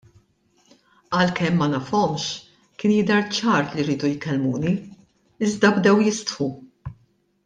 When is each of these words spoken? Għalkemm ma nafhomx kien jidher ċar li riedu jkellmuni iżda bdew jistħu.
Għalkemm 1.17 1.57
ma 1.63 1.67
nafhomx 1.73 2.23
kien 2.81 2.93
jidher 2.95 3.27
ċar 3.39 3.69
li 3.75 3.85
riedu 3.91 4.09
jkellmuni 4.13 4.73
iżda 5.49 5.71
bdew 5.77 6.01
jistħu. 6.09 6.49